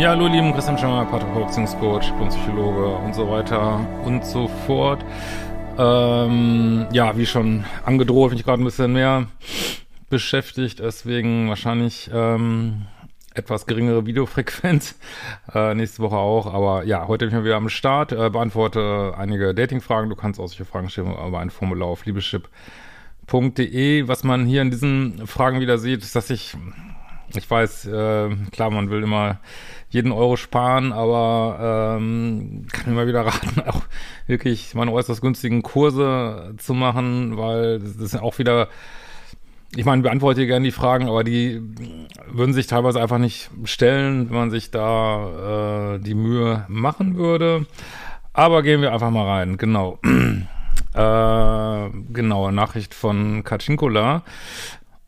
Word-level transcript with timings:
Ja, 0.00 0.10
hallo, 0.12 0.28
lieben 0.28 0.54
Christian 0.54 0.78
Schemmer, 0.78 1.04
Paartherapeutionscoach, 1.04 2.10
Psychologe 2.30 2.86
und 2.86 3.14
so 3.14 3.28
weiter 3.28 3.86
und 4.02 4.24
so 4.24 4.48
fort. 4.66 5.04
Ähm, 5.76 6.86
ja, 6.90 7.18
wie 7.18 7.26
schon 7.26 7.66
angedroht, 7.84 8.30
bin 8.30 8.38
ich 8.38 8.46
gerade 8.46 8.62
ein 8.62 8.64
bisschen 8.64 8.94
mehr 8.94 9.26
beschäftigt, 10.08 10.78
deswegen 10.78 11.50
wahrscheinlich 11.50 12.10
ähm, 12.14 12.86
etwas 13.34 13.66
geringere 13.66 14.06
Videofrequenz. 14.06 14.98
Äh, 15.54 15.74
nächste 15.74 16.02
Woche 16.02 16.16
auch, 16.16 16.46
aber 16.46 16.84
ja, 16.84 17.06
heute 17.06 17.26
bin 17.26 17.34
ich 17.34 17.38
mal 17.38 17.44
wieder 17.44 17.56
am 17.56 17.68
Start, 17.68 18.12
äh, 18.12 18.30
beantworte 18.30 19.12
einige 19.18 19.52
Datingfragen. 19.54 20.08
Du 20.08 20.16
kannst 20.16 20.40
auch 20.40 20.46
solche 20.46 20.64
Fragen 20.64 20.88
stellen 20.88 21.12
über 21.12 21.40
ein 21.40 21.50
Formular 21.50 21.88
auf 21.88 22.06
liebeschip.de. 22.06 22.48
Was 24.08 24.24
man 24.24 24.46
hier 24.46 24.62
in 24.62 24.70
diesen 24.70 25.26
Fragen 25.26 25.60
wieder 25.60 25.76
sieht, 25.76 26.02
ist, 26.02 26.16
dass 26.16 26.30
ich 26.30 26.56
ich 27.34 27.50
weiß, 27.50 27.86
äh, 27.86 28.30
klar, 28.50 28.70
man 28.70 28.90
will 28.90 29.02
immer 29.02 29.40
jeden 29.90 30.12
Euro 30.12 30.36
sparen, 30.36 30.92
aber 30.92 31.96
ähm, 31.98 32.66
kann 32.72 32.94
mal 32.94 33.06
wieder 33.06 33.20
raten, 33.26 33.60
auch 33.66 33.82
wirklich 34.26 34.74
meine 34.74 34.92
äußerst 34.92 35.20
günstigen 35.20 35.62
Kurse 35.62 36.54
zu 36.58 36.74
machen, 36.74 37.36
weil 37.36 37.80
das 37.80 37.96
ist 37.96 38.16
auch 38.16 38.38
wieder, 38.38 38.68
ich 39.74 39.84
meine, 39.84 40.02
beantworte 40.02 40.46
gerne 40.46 40.64
die 40.64 40.72
Fragen, 40.72 41.08
aber 41.08 41.24
die 41.24 41.60
würden 42.28 42.54
sich 42.54 42.66
teilweise 42.66 43.00
einfach 43.00 43.18
nicht 43.18 43.50
stellen, 43.64 44.30
wenn 44.30 44.36
man 44.36 44.50
sich 44.50 44.70
da 44.70 45.94
äh, 45.94 45.98
die 45.98 46.14
Mühe 46.14 46.64
machen 46.68 47.16
würde. 47.16 47.66
Aber 48.32 48.62
gehen 48.62 48.80
wir 48.80 48.92
einfach 48.92 49.10
mal 49.10 49.26
rein, 49.26 49.56
genau. 49.56 49.98
äh, 50.94 51.90
genau, 52.12 52.50
Nachricht 52.52 52.94
von 52.94 53.42
Kaczynkola. 53.42 54.22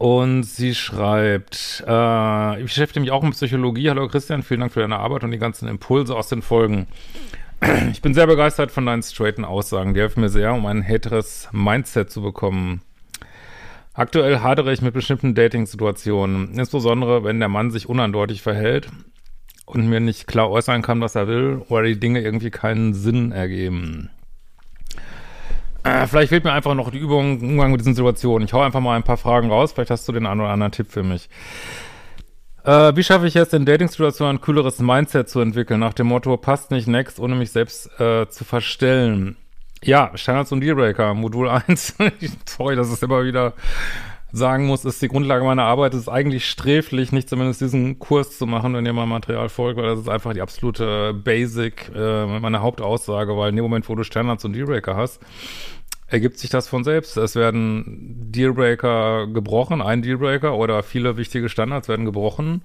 Und 0.03 0.43
sie 0.43 0.75
schreibt, 0.75 1.85
äh, 1.87 2.59
ich 2.59 2.65
beschäftige 2.65 2.99
mich 2.99 3.13
auch 3.13 3.23
mit 3.23 3.35
Psychologie. 3.35 3.89
Hallo 3.89 4.09
Christian, 4.09 4.43
vielen 4.43 4.59
Dank 4.59 4.73
für 4.73 4.81
deine 4.81 4.99
Arbeit 4.99 5.23
und 5.23 5.31
die 5.31 5.39
ganzen 5.39 5.69
Impulse 5.69 6.17
aus 6.17 6.27
den 6.27 6.43
Folgen. 6.43 6.89
Ich 7.93 8.03
bin 8.03 8.13
sehr 8.13 8.27
begeistert 8.27 8.73
von 8.73 8.85
deinen 8.85 9.05
straighten 9.05 9.45
Aussagen. 9.45 9.95
Die 9.95 10.01
helfen 10.01 10.23
mir 10.23 10.29
sehr, 10.29 10.55
um 10.55 10.67
ein 10.67 10.83
heteres 10.83 11.49
Mindset 11.53 12.11
zu 12.11 12.21
bekommen. 12.21 12.83
Aktuell 13.95 14.41
hadere 14.41 14.73
ich 14.73 14.83
mit 14.83 14.93
bestimmten 14.93 15.37
Dating-Situationen, 15.37 16.59
insbesondere 16.59 17.23
wenn 17.23 17.39
der 17.39 17.49
Mann 17.49 17.71
sich 17.71 17.89
uneindeutig 17.89 18.43
verhält 18.43 18.89
und 19.67 19.89
mir 19.89 20.01
nicht 20.01 20.27
klar 20.27 20.51
äußern 20.51 20.83
kann, 20.83 21.01
was 21.01 21.15
er 21.15 21.29
will, 21.29 21.63
oder 21.69 21.85
die 21.85 22.01
Dinge 22.01 22.23
irgendwie 22.23 22.51
keinen 22.51 22.93
Sinn 22.93 23.31
ergeben. 23.31 24.11
Äh, 25.85 26.07
vielleicht 26.07 26.29
fehlt 26.29 26.45
mir 26.45 26.53
einfach 26.53 26.75
noch 26.75 26.91
die 26.91 26.99
Übung 26.99 27.41
im 27.41 27.51
Umgang 27.51 27.73
mit 27.73 27.81
diesen 27.81 27.95
Situationen. 27.95 28.47
Ich 28.47 28.53
hau 28.53 28.61
einfach 28.61 28.81
mal 28.81 28.97
ein 28.97 29.03
paar 29.03 29.17
Fragen 29.17 29.51
raus. 29.51 29.73
Vielleicht 29.73 29.91
hast 29.91 30.07
du 30.07 30.13
den 30.13 30.27
einen 30.27 30.41
oder 30.41 30.51
anderen 30.51 30.73
Tipp 30.73 30.91
für 30.91 31.03
mich. 31.03 31.29
Äh, 32.65 32.95
wie 32.95 33.03
schaffe 33.03 33.27
ich 33.27 33.35
es, 33.35 33.53
in 33.53 33.67
Dating-Situationen 33.67 34.37
ein 34.37 34.41
kühleres 34.41 34.79
Mindset 34.79 35.29
zu 35.29 35.41
entwickeln? 35.41 35.81
Nach 35.81 35.95
dem 35.95 36.07
Motto, 36.07 36.37
passt 36.37 36.71
nicht 36.71 36.87
next, 36.87 37.19
ohne 37.19 37.35
mich 37.35 37.51
selbst 37.51 37.91
äh, 37.99 38.29
zu 38.29 38.45
verstellen. 38.45 39.37
Ja, 39.83 40.13
Standards 40.15 40.53
und 40.53 40.61
Dealbreaker, 40.61 41.15
Modul 41.15 41.49
1. 41.49 41.97
Sorry, 42.47 42.77
dass 42.77 42.89
es 42.89 43.03
immer 43.03 43.25
wieder 43.25 43.55
sagen 44.33 44.67
muss, 44.67 44.85
ist 44.85 45.03
die 45.03 45.09
Grundlage 45.09 45.45
meiner 45.45 45.65
Arbeit. 45.65 45.95
Ist 45.95 46.09
eigentlich 46.09 46.49
sträflich, 46.49 47.13
nicht 47.13 47.29
zumindest 47.29 47.61
diesen 47.61 47.99
Kurs 47.99 48.39
zu 48.39 48.47
machen, 48.47 48.75
wenn 48.75 48.87
ihr 48.87 48.93
mal 48.93 49.07
Material 49.07 49.49
folgt, 49.49 49.79
weil 49.79 49.87
das 49.87 50.01
ist 50.01 50.09
einfach 50.09 50.33
die 50.33 50.41
absolute 50.41 51.13
Basic, 51.13 51.91
äh, 51.95 52.27
meine 52.27 52.63
Hauptaussage, 52.63 53.37
weil 53.37 53.51
in 53.51 53.57
dem 53.57 53.65
Moment, 53.65 53.89
wo 53.89 53.95
du 53.95 54.03
Standards 54.03 54.45
und 54.45 54.55
Dealbreaker 54.55 54.97
hast, 54.97 55.21
ergibt 56.07 56.39
sich 56.39 56.51
das 56.51 56.69
von 56.69 56.85
selbst. 56.85 57.17
Es 57.17 57.37
werden 57.37 58.31
Dealbreaker 58.31 59.27
gebrochen, 59.27 59.83
ein 59.83 60.03
Dealbreaker 60.03 60.57
oder 60.57 60.83
viele 60.83 61.17
wichtige 61.17 61.49
Standards 61.49 61.89
werden 61.89 62.05
gebrochen. 62.05 62.63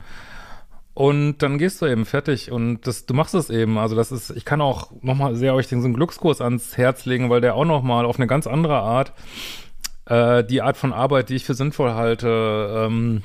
Und 0.94 1.44
dann 1.44 1.60
gehst 1.60 1.80
du 1.82 1.86
eben 1.86 2.06
fertig 2.06 2.52
und 2.52 2.88
das, 2.88 3.06
du 3.06 3.14
machst 3.14 3.36
es 3.36 3.52
eben. 3.52 3.78
Also 3.78 3.96
das 3.96 4.12
ist, 4.12 4.32
ich 4.32 4.46
kann 4.46 4.62
auch 4.62 4.92
nochmal 5.04 5.36
sehr 5.36 5.54
euch 5.54 5.68
den 5.68 5.82
so 5.82 5.86
einen 5.86 5.94
Glückskurs 5.94 6.42
ans 6.42 6.76
Herz 6.76 7.06
legen, 7.06 7.30
weil 7.30 7.40
der 7.40 7.54
auch 7.54 7.66
nochmal 7.66 8.04
auf 8.04 8.18
eine 8.18 8.26
ganz 8.26 8.48
andere 8.48 8.78
Art 8.78 9.14
äh, 10.08 10.44
die 10.44 10.62
Art 10.62 10.78
von 10.78 10.94
Arbeit, 10.94 11.30
die 11.30 11.36
ich 11.36 11.46
für 11.46 11.54
sinnvoll 11.54 11.94
halte, 11.94 12.86
ähm, 12.88 13.24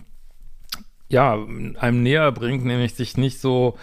ja, 1.09 1.39
einem 1.79 2.03
näher 2.03 2.33
bringt, 2.33 2.65
nämlich 2.65 2.95
sich 2.95 3.17
nicht 3.17 3.41
so 3.41 3.77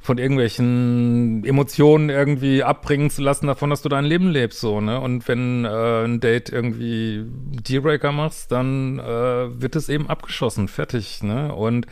von 0.00 0.18
irgendwelchen 0.18 1.44
Emotionen 1.44 2.08
irgendwie 2.08 2.62
abbringen 2.62 3.10
zu 3.10 3.20
lassen 3.20 3.46
davon, 3.46 3.70
dass 3.70 3.82
du 3.82 3.88
dein 3.88 4.04
Leben 4.04 4.30
lebst, 4.30 4.60
so, 4.60 4.80
ne? 4.80 5.00
Und 5.00 5.28
wenn 5.28 5.64
äh, 5.64 6.04
ein 6.04 6.20
Date 6.20 6.50
irgendwie 6.50 7.24
Dealbreaker 7.26 8.12
machst, 8.12 8.50
dann 8.50 8.98
äh, 8.98 9.60
wird 9.60 9.76
es 9.76 9.88
eben 9.88 10.08
abgeschossen, 10.08 10.68
fertig, 10.68 11.22
ne? 11.22 11.54
Und 11.54 11.86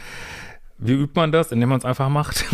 wie 0.78 0.92
übt 0.92 1.12
man 1.14 1.32
das? 1.32 1.52
Indem 1.52 1.70
man 1.70 1.78
es 1.78 1.84
einfach 1.84 2.08
macht. 2.08 2.44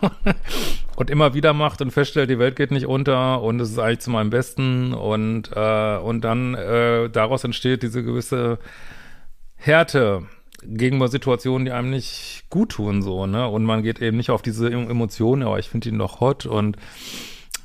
und 0.96 1.10
immer 1.10 1.34
wieder 1.34 1.52
macht 1.52 1.80
und 1.80 1.90
feststellt, 1.90 2.30
die 2.30 2.38
Welt 2.38 2.56
geht 2.56 2.70
nicht 2.70 2.86
unter 2.86 3.42
und 3.42 3.60
es 3.60 3.70
ist 3.70 3.78
eigentlich 3.78 4.00
zu 4.00 4.10
meinem 4.10 4.30
Besten 4.30 4.92
und, 4.92 5.50
äh, 5.54 5.96
und 5.96 6.22
dann 6.22 6.54
äh, 6.54 7.10
daraus 7.10 7.44
entsteht 7.44 7.82
diese 7.82 8.02
gewisse 8.02 8.58
Härte 9.56 10.22
gegenüber 10.62 11.08
Situationen, 11.08 11.64
die 11.64 11.72
einem 11.72 11.90
nicht 11.90 12.44
gut 12.48 12.70
tun, 12.70 13.02
so, 13.02 13.26
ne? 13.26 13.48
Und 13.48 13.64
man 13.64 13.82
geht 13.82 14.00
eben 14.00 14.16
nicht 14.16 14.30
auf 14.30 14.40
diese 14.40 14.70
Emotionen, 14.70 15.42
aber 15.42 15.58
ich 15.58 15.68
finde 15.68 15.88
ihn 15.88 15.98
doch 15.98 16.20
hot 16.20 16.46
und 16.46 16.76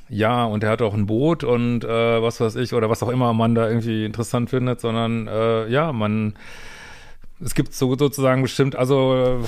ja, 0.08 0.44
und 0.44 0.64
er 0.64 0.70
hat 0.70 0.82
auch 0.82 0.92
ein 0.92 1.06
Boot 1.06 1.44
und 1.44 1.84
äh, 1.84 2.22
was 2.22 2.40
weiß 2.40 2.56
ich, 2.56 2.74
oder 2.74 2.90
was 2.90 3.02
auch 3.02 3.08
immer 3.08 3.32
man 3.32 3.54
da 3.54 3.68
irgendwie 3.68 4.04
interessant 4.04 4.50
findet, 4.50 4.80
sondern 4.80 5.28
äh, 5.28 5.68
ja, 5.68 5.92
man 5.92 6.34
es 7.42 7.54
gibt 7.54 7.72
so 7.72 7.96
sozusagen 7.96 8.42
bestimmt, 8.42 8.76
also 8.76 9.40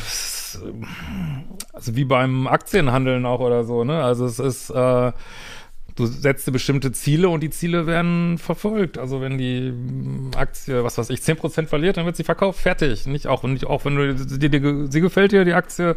also 1.72 1.96
wie 1.96 2.04
beim 2.04 2.46
Aktienhandeln 2.46 3.26
auch 3.26 3.40
oder 3.40 3.64
so, 3.64 3.84
ne? 3.84 4.02
Also 4.02 4.26
es 4.26 4.38
ist, 4.38 4.70
äh, 4.70 5.12
du 5.96 6.06
setzt 6.06 6.46
dir 6.46 6.52
bestimmte 6.52 6.92
Ziele 6.92 7.28
und 7.28 7.40
die 7.40 7.50
Ziele 7.50 7.86
werden 7.86 8.38
verfolgt. 8.38 8.98
Also 8.98 9.20
wenn 9.20 9.38
die 9.38 9.72
Aktie, 10.36 10.84
was 10.84 10.98
weiß 10.98 11.10
ich, 11.10 11.20
10% 11.20 11.66
verliert, 11.66 11.96
dann 11.96 12.06
wird 12.06 12.16
sie 12.16 12.24
verkauft, 12.24 12.60
fertig. 12.60 13.06
Nicht 13.06 13.26
auch, 13.26 13.42
nicht 13.44 13.66
auch 13.66 13.84
wenn 13.84 13.96
du, 13.96 14.14
die, 14.14 14.48
die, 14.48 14.86
sie 14.90 15.00
gefällt 15.00 15.32
dir, 15.32 15.44
die 15.44 15.54
Aktie. 15.54 15.96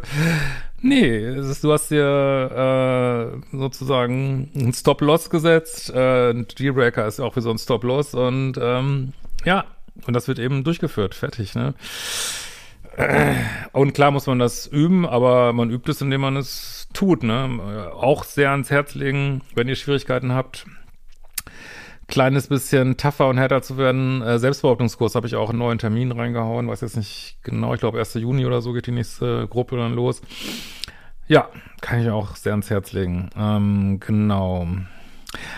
Nee, 0.82 1.18
ist, 1.18 1.64
du 1.64 1.72
hast 1.72 1.90
dir 1.90 3.32
äh, 3.52 3.56
sozusagen 3.56 4.50
einen 4.54 4.72
Stop-Loss 4.72 5.30
gesetzt. 5.30 5.90
Äh, 5.94 6.30
ein 6.30 6.46
Dealbreaker 6.46 7.06
ist 7.06 7.20
auch 7.20 7.36
wie 7.36 7.40
so 7.40 7.50
ein 7.50 7.58
Stop-Loss 7.58 8.14
und 8.14 8.58
ähm, 8.60 9.12
ja, 9.44 9.64
und 10.06 10.14
das 10.14 10.28
wird 10.28 10.38
eben 10.38 10.64
durchgeführt, 10.64 11.14
fertig, 11.14 11.54
ne? 11.54 11.74
Und 13.72 13.92
klar 13.92 14.10
muss 14.10 14.26
man 14.26 14.38
das 14.38 14.66
üben, 14.66 15.06
aber 15.06 15.52
man 15.52 15.70
übt 15.70 15.90
es, 15.90 16.00
indem 16.00 16.22
man 16.22 16.36
es 16.36 16.88
tut. 16.92 17.22
Ne? 17.22 17.90
Auch 17.94 18.24
sehr 18.24 18.50
ans 18.50 18.70
Herz 18.70 18.94
legen, 18.94 19.42
wenn 19.54 19.68
ihr 19.68 19.76
Schwierigkeiten 19.76 20.32
habt, 20.32 20.66
kleines 22.08 22.48
bisschen 22.48 22.96
tougher 22.96 23.28
und 23.28 23.38
härter 23.38 23.62
zu 23.62 23.76
werden. 23.76 24.22
Äh, 24.22 24.38
Selbstbehauptungskurs 24.38 25.14
habe 25.14 25.26
ich 25.26 25.34
auch 25.34 25.50
einen 25.50 25.58
neuen 25.58 25.78
Termin 25.78 26.12
reingehauen, 26.12 26.68
weiß 26.68 26.80
jetzt 26.80 26.96
nicht 26.96 27.38
genau, 27.42 27.74
ich 27.74 27.80
glaube 27.80 27.98
1. 27.98 28.14
Juni 28.14 28.46
oder 28.46 28.62
so 28.62 28.72
geht 28.72 28.86
die 28.86 28.92
nächste 28.92 29.46
Gruppe 29.48 29.76
dann 29.76 29.94
los. 29.94 30.22
Ja, 31.28 31.48
kann 31.80 32.00
ich 32.00 32.08
auch 32.10 32.36
sehr 32.36 32.52
ans 32.52 32.70
Herz 32.70 32.92
legen. 32.92 33.30
Ähm, 33.36 33.98
genau. 34.00 34.68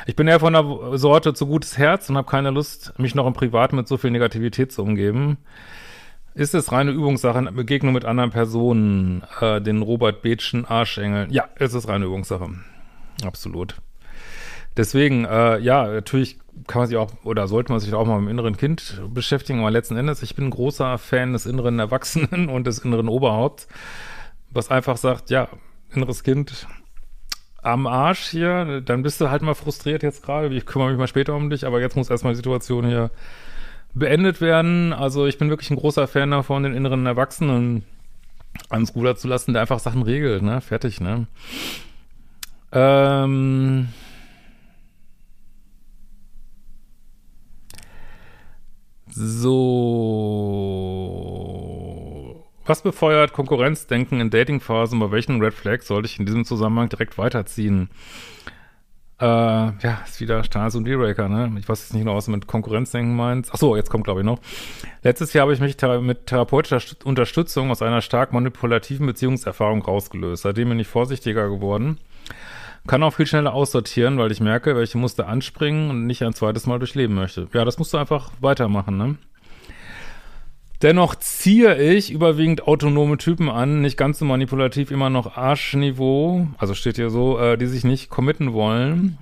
Ich 0.06 0.16
bin 0.16 0.26
eher 0.26 0.40
von 0.40 0.54
der 0.54 0.98
Sorte 0.98 1.34
zu 1.34 1.46
gutes 1.46 1.76
Herz 1.76 2.08
und 2.08 2.16
habe 2.16 2.28
keine 2.28 2.50
Lust, 2.50 2.94
mich 2.98 3.14
noch 3.14 3.26
im 3.26 3.34
Privat 3.34 3.74
mit 3.74 3.86
so 3.86 3.98
viel 3.98 4.10
Negativität 4.10 4.72
zu 4.72 4.82
umgeben. 4.82 5.36
Ist 6.38 6.55
es 6.55 6.70
reine 6.70 6.93
Übungssache, 6.93 7.37
eine 7.37 7.50
Begegnung 7.50 7.94
mit 7.94 8.05
anderen 8.05 8.31
Personen, 8.31 9.25
äh, 9.40 9.61
den 9.61 9.82
Robert 9.82 10.23
Bethschen 10.23 10.67
Arschengeln? 10.67 11.32
Ja, 11.32 11.49
es 11.56 11.75
ist 11.75 11.88
reine 11.88 12.05
Übungssache. 12.05 12.49
Absolut. 13.25 13.75
Deswegen, 14.76 15.25
äh, 15.25 15.58
ja, 15.58 15.88
natürlich 15.88 16.38
kann 16.69 16.82
man 16.82 16.88
sich 16.88 16.96
auch 16.96 17.11
oder 17.25 17.49
sollte 17.49 17.73
man 17.73 17.81
sich 17.81 17.93
auch 17.93 18.06
mal 18.06 18.20
mit 18.20 18.29
dem 18.29 18.38
inneren 18.38 18.56
Kind 18.56 19.02
beschäftigen, 19.08 19.58
aber 19.58 19.73
letzten 19.73 19.96
Endes, 19.96 20.23
ich 20.23 20.37
bin 20.37 20.44
ein 20.44 20.50
großer 20.50 20.96
Fan 20.99 21.32
des 21.32 21.44
inneren 21.44 21.81
Erwachsenen 21.81 22.49
und 22.50 22.69
des 22.69 22.79
inneren 22.79 23.08
Oberhaupts. 23.08 23.67
was 24.49 24.70
einfach 24.70 24.96
sagt, 24.96 25.31
ja, 25.31 25.49
inneres 25.93 26.23
Kind 26.23 26.69
am 27.62 27.88
Arsch 27.88 28.29
hier, 28.29 28.81
dann 28.81 29.02
bist 29.02 29.20
du 29.20 29.29
halt 29.29 29.43
mal 29.43 29.55
frustriert 29.55 30.05
jetzt 30.05 30.23
gerade. 30.23 30.55
Ich 30.55 30.67
kümmere 30.67 30.90
mich 30.90 30.99
mal 30.99 31.08
später 31.08 31.35
um 31.35 31.50
dich, 31.50 31.67
aber 31.67 31.81
jetzt 31.81 31.96
muss 31.96 32.11
erstmal 32.11 32.35
die 32.35 32.38
Situation 32.38 32.87
hier 32.87 33.11
beendet 33.94 34.40
werden. 34.40 34.93
Also 34.93 35.26
ich 35.26 35.38
bin 35.38 35.50
wirklich 35.50 35.70
ein 35.70 35.76
großer 35.76 36.06
Fan 36.06 36.31
davon, 36.31 36.62
den 36.62 36.75
inneren 36.75 37.06
Erwachsenen 37.06 37.85
ans 38.70 38.94
Ruder 38.94 39.17
zu 39.17 39.29
lassen, 39.29 39.52
der 39.52 39.62
einfach 39.62 39.79
Sachen 39.79 40.02
regelt, 40.02 40.43
ne? 40.43 40.61
Fertig, 40.61 41.00
ne? 41.00 41.26
Ähm. 42.73 43.88
So. 49.11 50.49
Was 52.67 52.82
befeuert 52.82 53.32
Konkurrenzdenken 53.32 54.20
in 54.20 54.29
Datingphasen? 54.31 55.00
Bei 55.00 55.11
welchen 55.11 55.40
Red 55.43 55.55
Flags 55.55 55.87
sollte 55.87 56.06
ich 56.06 56.19
in 56.19 56.26
diesem 56.26 56.44
Zusammenhang 56.44 56.90
direkt 56.90 57.17
weiterziehen? 57.17 57.88
Äh, 59.20 59.24
ja, 59.24 60.00
ist 60.06 60.20
wieder 60.20 60.44
Stars 60.44 60.76
und 60.76 60.84
Dealbreaker, 60.84 61.28
ne? 61.28 61.52
Ich 61.58 61.68
weiß 61.68 61.80
jetzt 61.80 61.92
nicht 61.92 62.02
genau, 62.02 62.14
was 62.14 62.26
du 62.26 62.30
mit 62.30 62.46
Konkurrenzdenken 62.46 63.16
meinst. 63.16 63.50
Ach 63.52 63.58
so, 63.58 63.74
jetzt 63.74 63.90
kommt, 63.90 64.04
glaube 64.04 64.20
ich, 64.20 64.26
noch. 64.26 64.38
Letztes 65.02 65.32
Jahr 65.32 65.42
habe 65.42 65.54
ich 65.54 65.60
mich 65.60 65.76
mit 66.02 66.26
therapeutischer 66.26 66.80
Unterstützung 67.04 67.72
aus 67.72 67.82
einer 67.82 68.00
stark 68.00 68.32
manipulativen 68.32 69.06
Beziehungserfahrung 69.06 69.82
rausgelöst. 69.82 70.44
Seitdem 70.44 70.68
bin 70.68 70.78
ich 70.78 70.86
vorsichtiger 70.86 71.48
geworden. 71.48 71.98
Kann 72.86 73.02
auch 73.02 73.12
viel 73.14 73.26
schneller 73.26 73.54
aussortieren, 73.54 74.18
weil 74.18 74.30
ich 74.30 74.40
merke, 74.40 74.76
welche 74.76 74.98
Muster 74.98 75.26
anspringen 75.26 75.90
und 75.90 76.06
nicht 76.06 76.22
ein 76.22 76.32
zweites 76.32 76.66
Mal 76.66 76.78
durchleben 76.78 77.16
möchte. 77.16 77.48
Ja, 77.52 77.64
das 77.64 77.78
musst 77.78 77.92
du 77.92 77.98
einfach 77.98 78.30
weitermachen, 78.40 78.96
ne? 78.96 79.16
Dennoch 80.82 81.16
ziehe 81.16 81.76
ich 81.76 82.12
überwiegend 82.12 82.69
autonome 82.69 83.19
Typen 83.19 83.48
an, 83.48 83.80
nicht 83.80 83.96
ganz 83.96 84.20
so 84.20 84.25
manipulativ, 84.25 84.92
immer 84.92 85.10
noch 85.10 85.36
Arschniveau, 85.36 86.46
also 86.56 86.75
steht 86.75 86.96
hier 86.96 87.10
so, 87.10 87.38
äh, 87.38 87.58
die 87.58 87.66
sich 87.66 87.82
nicht 87.82 88.10
committen 88.10 88.52
wollen, 88.52 89.19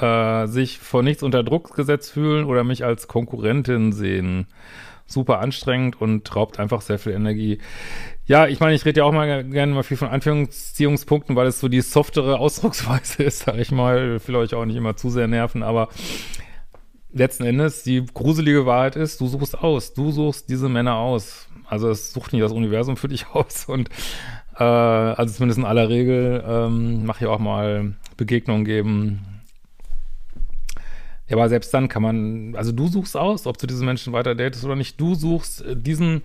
äh, 0.00 0.46
sich 0.46 0.78
vor 0.78 1.02
nichts 1.02 1.22
unter 1.22 1.42
Druck 1.42 1.74
gesetzt 1.76 2.12
fühlen 2.12 2.46
oder 2.46 2.64
mich 2.64 2.86
als 2.86 3.06
Konkurrentin 3.06 3.92
sehen. 3.92 4.46
Super 5.06 5.40
anstrengend 5.40 6.00
und 6.00 6.34
raubt 6.34 6.58
einfach 6.58 6.80
sehr 6.80 6.98
viel 6.98 7.12
Energie. 7.12 7.58
Ja, 8.26 8.46
ich 8.46 8.60
meine, 8.60 8.74
ich 8.74 8.84
rede 8.84 9.00
ja 9.00 9.04
auch 9.04 9.12
mal 9.12 9.44
gerne 9.44 9.72
mal 9.72 9.82
viel 9.82 9.96
von 9.96 10.08
Anführungsziehungspunkten, 10.08 11.34
weil 11.34 11.46
es 11.46 11.60
so 11.60 11.68
die 11.68 11.80
softere 11.80 12.38
Ausdrucksweise 12.38 13.22
ist, 13.24 13.40
sag 13.40 13.56
ich 13.56 13.72
mal. 13.72 14.20
Will 14.26 14.36
euch 14.36 14.54
auch 14.54 14.66
nicht 14.66 14.76
immer 14.76 14.96
zu 14.96 15.08
sehr 15.10 15.26
nerven, 15.26 15.62
aber 15.62 15.88
letzten 17.12 17.44
Endes 17.44 17.82
die 17.82 18.04
gruselige 18.12 18.66
Wahrheit 18.66 18.96
ist, 18.96 19.20
du 19.20 19.26
suchst 19.26 19.58
aus, 19.58 19.94
du 19.94 20.10
suchst 20.10 20.48
diese 20.48 20.68
Männer 20.68 20.96
aus. 20.96 21.48
Also 21.66 21.90
es 21.90 22.12
sucht 22.12 22.32
nicht 22.32 22.42
das 22.42 22.52
Universum 22.52 22.96
für 22.96 23.08
dich 23.08 23.26
aus 23.32 23.66
und 23.66 23.88
äh, 24.58 24.64
also 24.64 25.34
zumindest 25.34 25.58
in 25.58 25.64
aller 25.64 25.88
Regel 25.88 26.42
ähm, 26.46 27.04
mach 27.04 27.20
ich 27.20 27.26
auch 27.26 27.38
mal 27.38 27.94
Begegnungen 28.16 28.64
geben. 28.64 29.20
Ja, 31.28 31.36
aber 31.36 31.48
selbst 31.50 31.72
dann 31.74 31.88
kann 31.88 32.02
man, 32.02 32.54
also 32.56 32.72
du 32.72 32.88
suchst 32.88 33.16
aus, 33.16 33.46
ob 33.46 33.58
du 33.58 33.66
diese 33.66 33.84
Menschen 33.84 34.14
weiter 34.14 34.34
datest 34.34 34.64
oder 34.64 34.76
nicht. 34.76 34.98
Du 34.98 35.14
suchst 35.14 35.62
diesen 35.74 36.22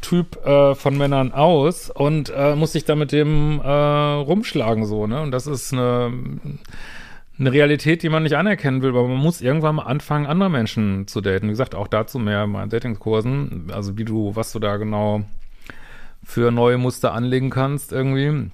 Typ 0.00 0.44
äh, 0.46 0.74
von 0.76 0.96
Männern 0.96 1.32
aus 1.32 1.90
und 1.90 2.30
äh, 2.34 2.54
musst 2.54 2.74
dich 2.74 2.84
da 2.84 2.94
mit 2.94 3.10
dem 3.10 3.60
äh, 3.60 3.68
rumschlagen 3.68 4.86
so, 4.86 5.06
ne? 5.06 5.22
Und 5.22 5.32
das 5.32 5.46
ist 5.46 5.72
eine 5.72 6.12
eine 7.38 7.52
Realität, 7.52 8.02
die 8.02 8.08
man 8.08 8.22
nicht 8.22 8.36
anerkennen 8.36 8.82
will, 8.82 8.90
aber 8.90 9.08
man 9.08 9.16
muss 9.16 9.40
irgendwann 9.40 9.76
mal 9.76 9.82
anfangen, 9.84 10.26
andere 10.26 10.50
Menschen 10.50 11.08
zu 11.08 11.20
daten. 11.20 11.46
Wie 11.46 11.50
gesagt, 11.50 11.74
auch 11.74 11.88
dazu 11.88 12.18
mehr 12.18 12.44
in 12.44 12.50
meinen 12.50 12.70
Datingkursen, 12.70 13.70
also 13.72 13.98
wie 13.98 14.04
du, 14.04 14.36
was 14.36 14.52
du 14.52 14.60
da 14.60 14.76
genau 14.76 15.24
für 16.22 16.50
neue 16.50 16.78
Muster 16.78 17.12
anlegen 17.12 17.50
kannst 17.50 17.92
irgendwie. 17.92 18.50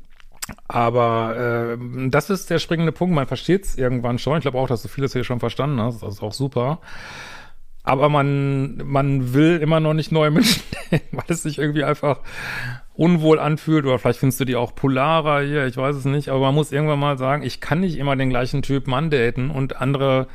Aber 0.66 1.76
äh, 1.78 2.08
das 2.08 2.30
ist 2.30 2.50
der 2.50 2.58
springende 2.58 2.92
Punkt. 2.92 3.14
Man 3.14 3.26
versteht 3.26 3.64
es 3.64 3.78
irgendwann 3.78 4.18
schon. 4.18 4.38
Ich 4.38 4.42
glaube 4.42 4.58
auch, 4.58 4.66
dass 4.66 4.82
du 4.82 4.88
vieles 4.88 5.12
hier 5.12 5.24
schon 5.24 5.40
verstanden 5.40 5.80
hast. 5.80 6.02
Das 6.02 6.14
ist 6.14 6.22
auch 6.22 6.32
super. 6.32 6.80
Aber 7.82 8.08
man, 8.08 8.78
man 8.84 9.32
will 9.32 9.58
immer 9.58 9.80
noch 9.80 9.94
nicht 9.94 10.12
neue 10.12 10.30
Menschen, 10.30 10.62
weil 10.90 11.24
es 11.28 11.42
sich 11.42 11.58
irgendwie 11.58 11.84
einfach 11.84 12.20
unwohl 13.00 13.38
anfühlt 13.38 13.86
oder 13.86 13.98
vielleicht 13.98 14.18
findest 14.18 14.40
du 14.40 14.44
die 14.44 14.56
auch 14.56 14.74
polarer 14.74 15.40
hier, 15.40 15.64
ich 15.64 15.78
weiß 15.78 15.96
es 15.96 16.04
nicht, 16.04 16.28
aber 16.28 16.40
man 16.40 16.54
muss 16.54 16.70
irgendwann 16.70 16.98
mal 16.98 17.16
sagen, 17.16 17.42
ich 17.42 17.58
kann 17.62 17.80
nicht 17.80 17.96
immer 17.96 18.14
den 18.14 18.28
gleichen 18.28 18.60
Typ 18.60 18.86
Mann 18.86 19.08
daten 19.08 19.48
und 19.48 19.80
andere 19.80 20.26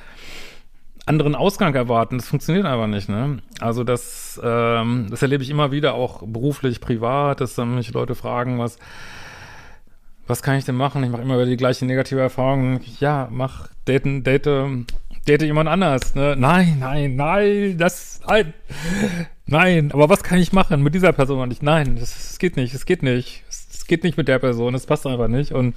anderen 1.06 1.36
Ausgang 1.36 1.76
erwarten. 1.76 2.18
Das 2.18 2.28
funktioniert 2.28 2.66
einfach 2.66 2.88
nicht, 2.88 3.08
ne? 3.08 3.38
Also 3.60 3.84
das, 3.84 4.42
ähm, 4.44 5.06
das 5.12 5.22
erlebe 5.22 5.44
ich 5.44 5.52
immer 5.52 5.72
wieder, 5.72 5.94
auch 5.94 6.24
beruflich, 6.26 6.82
privat, 6.82 7.40
dass 7.40 7.54
dann 7.54 7.76
mich 7.76 7.94
Leute 7.94 8.16
fragen, 8.16 8.58
was, 8.58 8.80
was 10.26 10.42
kann 10.42 10.58
ich 10.58 10.66
denn 10.66 10.74
machen? 10.74 11.04
Ich 11.04 11.12
mache 11.12 11.22
immer 11.22 11.36
wieder 11.36 11.46
die 11.46 11.58
gleiche 11.58 11.86
negative 11.86 12.22
Erfahrung. 12.22 12.80
Ja, 13.00 13.28
mach, 13.30 13.68
daten, 13.86 14.24
date, 14.24 14.48
date 15.28 15.44
jemand 15.44 15.70
anders, 15.70 16.16
ne? 16.16 16.36
Nein, 16.38 16.78
nein, 16.80 17.16
nein, 17.16 17.78
das, 17.78 18.22
nein. 18.28 18.54
Nein, 19.48 19.92
aber 19.92 20.10
was 20.10 20.24
kann 20.24 20.40
ich 20.40 20.54
machen 20.54 20.82
mit 20.82 20.96
dieser 20.96 21.14
Person 21.14 21.48
nicht? 21.50 21.62
Nein, 21.62 21.98
das, 22.00 22.14
das 22.14 22.40
geht 22.40 22.58
nicht, 22.58 22.74
es 22.74 22.86
geht 22.86 23.04
nicht. 23.04 23.44
Es 23.50 23.86
geht 23.88 24.04
nicht 24.04 24.18
mit 24.18 24.28
der 24.28 24.40
Person, 24.40 24.74
es 24.74 24.88
passt 24.88 25.06
einfach 25.06 25.28
nicht. 25.28 25.52
Und 25.52 25.76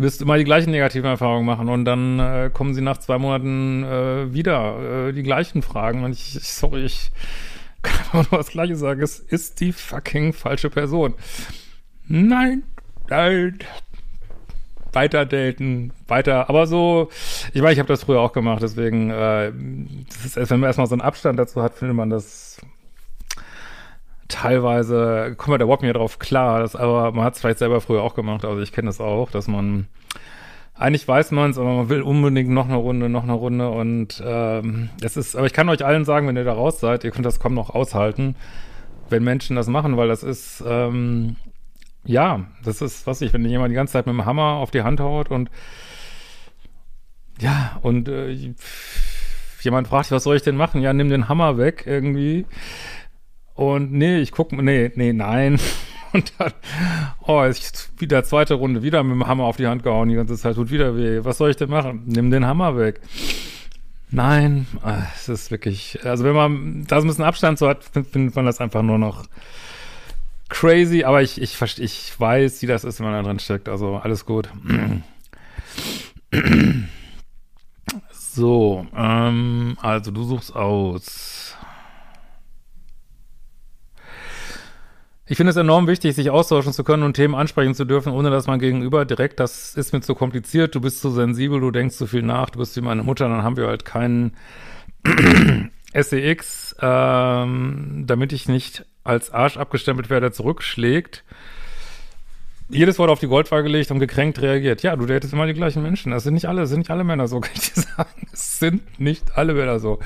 wirst 0.00 0.22
immer 0.22 0.38
die 0.38 0.44
gleichen 0.44 0.70
negativen 0.70 1.10
Erfahrungen 1.10 1.44
machen 1.44 1.68
und 1.68 1.84
dann 1.84 2.18
äh, 2.18 2.50
kommen 2.52 2.74
sie 2.74 2.80
nach 2.80 2.98
zwei 2.98 3.18
Monaten 3.18 3.84
äh, 3.84 4.32
wieder 4.32 5.08
äh, 5.08 5.12
die 5.12 5.22
gleichen 5.22 5.60
Fragen 5.62 6.04
und 6.04 6.12
ich, 6.12 6.36
ich 6.36 6.48
sorry, 6.48 6.84
ich 6.84 7.10
kann 7.82 7.98
einfach 7.98 8.30
nur 8.30 8.40
das 8.40 8.48
Gleiche 8.48 8.76
sagen, 8.76 9.02
es 9.02 9.18
ist 9.18 9.60
die 9.60 9.72
fucking 9.72 10.32
falsche 10.32 10.70
Person. 10.70 11.14
Nein, 12.08 12.62
nein, 13.08 13.58
weiter 14.92 15.26
daten, 15.26 15.92
weiter, 16.08 16.48
aber 16.48 16.66
so, 16.66 17.08
ich 17.52 17.62
weiß, 17.62 17.72
ich 17.72 17.78
habe 17.78 17.88
das 17.88 18.04
früher 18.04 18.20
auch 18.20 18.32
gemacht, 18.32 18.62
deswegen, 18.62 19.10
äh, 19.10 19.52
das 20.08 20.36
ist, 20.36 20.50
wenn 20.50 20.60
man 20.60 20.68
erstmal 20.68 20.86
so 20.86 20.94
einen 20.94 21.02
Abstand 21.02 21.38
dazu 21.38 21.62
hat, 21.62 21.74
findet 21.74 21.96
man 21.96 22.10
das 22.10 22.60
teilweise, 24.28 25.34
kommt 25.36 25.48
man 25.48 25.58
da 25.58 25.64
überhaupt 25.64 25.82
nicht 25.82 25.96
drauf 25.96 26.18
klar, 26.18 26.60
das, 26.60 26.76
aber 26.76 27.12
man 27.12 27.24
hat 27.24 27.34
es 27.34 27.40
vielleicht 27.40 27.58
selber 27.58 27.80
früher 27.80 28.02
auch 28.02 28.14
gemacht, 28.14 28.44
also 28.44 28.60
ich 28.60 28.72
kenne 28.72 28.86
das 28.86 29.00
auch, 29.00 29.30
dass 29.30 29.48
man 29.48 29.86
eigentlich 30.74 31.06
weiß 31.06 31.32
man 31.32 31.50
es, 31.50 31.58
aber 31.58 31.74
man 31.74 31.88
will 31.90 32.00
unbedingt 32.00 32.48
noch 32.48 32.66
eine 32.66 32.76
Runde, 32.76 33.10
noch 33.10 33.24
eine 33.24 33.34
Runde 33.34 33.68
und 33.68 34.22
ähm, 34.24 34.88
es 35.02 35.16
ist, 35.16 35.36
aber 35.36 35.46
ich 35.46 35.52
kann 35.52 35.68
euch 35.68 35.84
allen 35.84 36.06
sagen, 36.06 36.26
wenn 36.26 36.36
ihr 36.36 36.44
da 36.44 36.54
raus 36.54 36.80
seid, 36.80 37.04
ihr 37.04 37.10
könnt 37.10 37.26
das 37.26 37.38
kaum 37.38 37.54
noch 37.54 37.70
aushalten, 37.70 38.34
wenn 39.10 39.22
Menschen 39.22 39.56
das 39.56 39.68
machen, 39.68 39.98
weil 39.98 40.08
das 40.08 40.22
ist, 40.22 40.64
ähm, 40.66 41.36
ja, 42.04 42.46
das 42.64 42.80
ist, 42.80 43.06
was 43.06 43.20
ich, 43.20 43.32
wenn 43.32 43.44
jemand 43.44 43.70
die 43.70 43.76
ganze 43.76 43.92
Zeit 43.94 44.06
mit 44.06 44.14
dem 44.14 44.24
Hammer 44.24 44.54
auf 44.54 44.70
die 44.70 44.82
Hand 44.82 45.00
haut 45.00 45.30
und 45.30 45.50
ja, 47.40 47.78
und 47.82 48.08
äh, 48.08 48.54
jemand 49.62 49.88
fragt, 49.88 50.10
was 50.10 50.24
soll 50.24 50.36
ich 50.36 50.42
denn 50.42 50.56
machen? 50.56 50.82
Ja, 50.82 50.92
nimm 50.92 51.08
den 51.08 51.28
Hammer 51.28 51.58
weg 51.58 51.84
irgendwie. 51.86 52.46
Und 53.54 53.92
nee, 53.92 54.18
ich 54.18 54.32
guck, 54.32 54.52
nee, 54.52 54.90
nee, 54.94 55.12
nein. 55.12 55.58
Und 56.12 56.32
dann, 56.38 56.52
oh, 57.24 57.42
ist 57.44 57.92
wieder 58.00 58.24
zweite 58.24 58.54
Runde, 58.54 58.82
wieder 58.82 59.04
mit 59.04 59.12
dem 59.12 59.28
Hammer 59.28 59.44
auf 59.44 59.58
die 59.58 59.68
Hand 59.68 59.84
gehauen, 59.84 60.08
die 60.08 60.16
ganze 60.16 60.36
Zeit 60.36 60.56
tut 60.56 60.72
wieder 60.72 60.96
weh. 60.96 61.20
Was 61.22 61.38
soll 61.38 61.50
ich 61.50 61.56
denn 61.56 61.70
machen? 61.70 62.02
Nimm 62.06 62.32
den 62.32 62.44
Hammer 62.44 62.76
weg. 62.76 63.00
Nein, 64.10 64.66
ah, 64.82 65.04
es 65.14 65.28
ist 65.28 65.52
wirklich, 65.52 66.00
also 66.04 66.24
wenn 66.24 66.34
man 66.34 66.84
da 66.88 67.00
so 67.00 67.06
ein 67.06 67.08
bisschen 67.08 67.24
Abstand 67.24 67.60
so 67.60 67.68
hat, 67.68 67.84
findet 67.84 68.34
man 68.34 68.44
das 68.44 68.60
einfach 68.60 68.82
nur 68.82 68.98
noch 68.98 69.26
crazy, 70.50 71.04
aber 71.04 71.22
ich, 71.22 71.40
ich, 71.40 71.60
ich 71.78 72.20
weiß, 72.20 72.60
wie 72.60 72.66
das 72.66 72.84
ist, 72.84 73.00
wenn 73.00 73.06
man 73.06 73.14
da 73.14 73.22
drin 73.22 73.38
steckt, 73.38 73.68
also 73.68 73.96
alles 73.96 74.26
gut. 74.26 74.50
So, 78.32 78.86
ähm, 78.96 79.76
also 79.82 80.12
du 80.12 80.22
suchst 80.22 80.54
aus. 80.54 81.56
Ich 85.26 85.36
finde 85.36 85.50
es 85.50 85.56
enorm 85.56 85.88
wichtig, 85.88 86.14
sich 86.14 86.30
austauschen 86.30 86.72
zu 86.72 86.84
können 86.84 87.02
und 87.02 87.14
Themen 87.14 87.34
ansprechen 87.34 87.74
zu 87.74 87.84
dürfen, 87.84 88.12
ohne 88.12 88.30
dass 88.30 88.46
man 88.46 88.60
gegenüber 88.60 89.04
direkt, 89.04 89.40
das 89.40 89.74
ist 89.74 89.92
mir 89.92 90.00
zu 90.00 90.14
kompliziert, 90.14 90.74
du 90.74 90.80
bist 90.80 91.00
zu 91.00 91.10
sensibel, 91.10 91.60
du 91.60 91.70
denkst 91.72 91.96
zu 91.96 92.06
viel 92.06 92.22
nach, 92.22 92.50
du 92.50 92.60
bist 92.60 92.76
wie 92.76 92.80
meine 92.80 93.02
Mutter, 93.02 93.28
dann 93.28 93.42
haben 93.42 93.56
wir 93.56 93.66
halt 93.66 93.84
keinen 93.84 94.36
SEX, 95.92 96.76
ähm, 96.80 98.04
damit 98.06 98.32
ich 98.32 98.48
nicht 98.48 98.86
als 99.10 99.32
Arsch 99.32 99.56
abgestempelt 99.56 100.08
werde, 100.08 100.30
zurückschlägt. 100.30 101.24
Jedes 102.68 103.00
Wort 103.00 103.10
auf 103.10 103.18
die 103.18 103.26
Goldwaage 103.26 103.64
gelegt 103.64 103.90
und 103.90 103.98
gekränkt 103.98 104.40
reagiert. 104.40 104.82
Ja, 104.84 104.94
du 104.94 105.04
datest 105.04 105.32
immer 105.32 105.46
die 105.46 105.54
gleichen 105.54 105.82
Menschen. 105.82 106.12
Das 106.12 106.22
sind 106.22 106.34
nicht 106.34 106.46
alle, 106.46 106.68
sind 106.68 106.78
nicht 106.78 106.90
alle 106.90 107.02
Männer 107.02 107.26
so, 107.26 107.40
kann 107.40 107.52
ich 107.54 107.72
dir 107.72 107.80
sagen. 107.82 108.28
Es 108.32 108.60
sind 108.60 109.00
nicht 109.00 109.36
alle 109.36 109.54
Männer 109.54 109.80
so. 109.80 109.98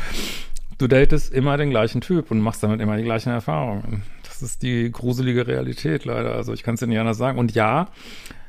Du 0.78 0.88
datest 0.88 1.32
immer 1.32 1.58
den 1.58 1.70
gleichen 1.70 2.00
Typ 2.00 2.30
und 2.30 2.40
machst 2.40 2.62
damit 2.62 2.80
immer 2.80 2.96
die 2.96 3.04
gleichen 3.04 3.30
Erfahrungen. 3.30 4.02
Das 4.22 4.40
ist 4.40 4.62
die 4.62 4.90
gruselige 4.90 5.46
Realität 5.46 6.06
leider. 6.06 6.34
Also 6.34 6.54
ich 6.54 6.62
kann 6.62 6.74
es 6.74 6.80
dir 6.80 6.86
nicht 6.86 6.98
anders 6.98 7.18
sagen. 7.18 7.38
Und 7.38 7.54
ja, 7.54 7.88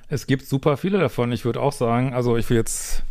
es 0.07 0.25
gibt 0.25 0.45
super 0.45 0.77
viele 0.77 0.97
davon. 0.97 1.31
Ich 1.33 1.43
würde 1.43 1.59
auch 1.59 1.73
sagen, 1.73 2.13
also 2.13 2.37
ich 2.37 2.49
will 2.49 2.57
jetzt, 2.57 3.03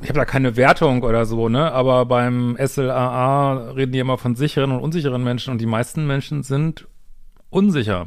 ich 0.00 0.08
habe 0.08 0.18
da 0.18 0.24
keine 0.24 0.56
Wertung 0.56 1.02
oder 1.02 1.26
so, 1.26 1.48
ne? 1.48 1.72
Aber 1.72 2.06
beim 2.06 2.56
SLAA 2.58 3.72
reden 3.72 3.92
die 3.92 3.98
immer 3.98 4.18
von 4.18 4.34
sicheren 4.34 4.72
und 4.72 4.80
unsicheren 4.80 5.22
Menschen 5.22 5.52
und 5.52 5.60
die 5.60 5.66
meisten 5.66 6.06
Menschen 6.06 6.42
sind 6.42 6.88
unsicher. 7.50 8.06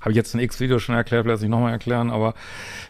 Habe 0.00 0.10
ich 0.10 0.16
jetzt 0.16 0.34
in 0.34 0.40
X-Video 0.40 0.80
schon 0.80 0.96
erklärt, 0.96 1.28
das 1.28 1.42
nicht 1.42 1.50
nochmal 1.50 1.70
erklären, 1.70 2.10
aber 2.10 2.34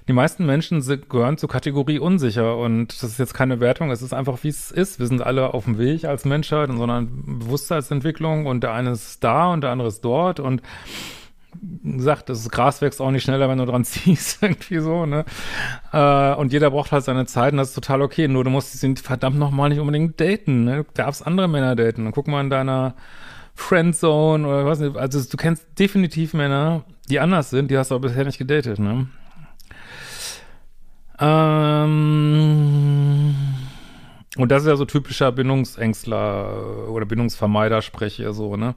die 0.09 0.15
meisten 0.15 0.47
Menschen 0.47 0.81
sind, 0.81 1.11
gehören 1.11 1.37
zur 1.37 1.51
Kategorie 1.51 1.99
unsicher 1.99 2.57
und 2.57 3.03
das 3.03 3.11
ist 3.11 3.19
jetzt 3.19 3.35
keine 3.35 3.61
Wertung, 3.61 3.91
es 3.91 4.01
ist 4.01 4.15
einfach, 4.15 4.39
wie 4.43 4.49
es 4.49 4.71
ist. 4.71 4.99
Wir 4.99 5.07
sind 5.07 5.21
alle 5.21 5.53
auf 5.53 5.65
dem 5.65 5.77
Weg 5.77 6.07
als 6.07 6.25
Menschheit 6.25 6.71
in 6.71 6.79
so 6.79 6.85
einer 6.85 7.03
Bewusstseinsentwicklung 7.03 8.47
und 8.47 8.63
der 8.63 8.73
eine 8.73 8.93
ist 8.93 9.23
da 9.23 9.53
und 9.53 9.61
der 9.61 9.71
andere 9.71 9.89
ist 9.89 10.01
dort 10.01 10.41
und 10.41 10.63
gesagt, 11.83 12.29
das 12.29 12.49
Gras 12.51 12.81
wächst 12.81 13.01
auch 13.01 13.11
nicht 13.11 13.23
schneller, 13.23 13.49
wenn 13.49 13.59
du 13.59 13.67
dran 13.67 13.85
ziehst, 13.87 14.43
irgendwie 14.43 14.79
so, 14.79 15.07
ne? 15.07 15.25
Äh, 15.93 16.35
und 16.35 16.53
jeder 16.53 16.71
braucht 16.71 16.93
halt 16.93 17.05
seine 17.05 17.27
Zeit 17.27 17.53
und 17.53 17.59
das 17.59 17.69
ist 17.69 17.75
total 17.75 18.03
okay. 18.03 18.29
Nur 18.29 18.45
du 18.45 18.51
musst 18.51 18.83
ihn 18.83 18.97
verdammt 18.97 19.39
nochmal 19.39 19.69
nicht 19.69 19.81
unbedingt 19.81 20.21
daten, 20.21 20.65
ne? 20.65 20.85
Du 20.85 20.91
darfst 20.95 21.27
andere 21.27 21.49
Männer 21.49 21.77
daten. 21.77 22.07
Und 22.07 22.13
guck 22.13 22.29
mal 22.29 22.41
in 22.41 22.51
deiner 22.51 22.95
Friendzone 23.55 24.47
oder 24.47 24.67
was 24.67 24.81
nicht. 24.81 24.97
Also 24.97 25.23
du 25.29 25.37
kennst 25.37 25.79
definitiv 25.79 26.35
Männer, 26.35 26.85
die 27.09 27.21
anders 27.21 27.51
sind, 27.51 27.71
die 27.71 27.79
hast 27.79 27.91
du 27.91 27.97
aber 27.97 28.09
bisher 28.09 28.25
nicht 28.25 28.39
gedatet, 28.39 28.79
ne? 28.79 29.07
Ähm, 31.19 33.02
und 34.39 34.51
das 34.51 34.63
ist 34.63 34.69
ja 34.69 34.77
so 34.77 34.85
typischer 34.85 35.31
Bindungsängstler 35.31 36.89
oder 36.89 37.05
Bindungsvermeider-Sprecher, 37.05 38.33
so, 38.33 38.57
ne? 38.57 38.75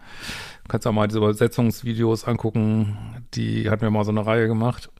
Du 0.63 0.67
kannst 0.67 0.85
auch 0.85 0.91
mal 0.91 1.07
diese 1.07 1.19
Übersetzungsvideos 1.19 2.25
angucken, 2.25 2.97
die 3.33 3.69
hatten 3.69 3.83
wir 3.83 3.89
mal 3.89 4.03
so 4.03 4.11
eine 4.11 4.25
Reihe 4.25 4.47
gemacht. 4.47 4.89